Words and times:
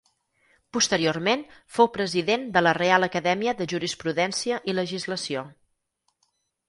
Posteriorment 0.77 1.43
fou 1.75 1.89
president 1.99 2.47
de 2.55 2.63
la 2.65 2.73
Reial 2.79 3.07
Acadèmia 3.09 3.55
de 3.61 3.69
Jurisprudència 3.75 4.59
i 4.73 4.77
Legislació. 4.79 5.45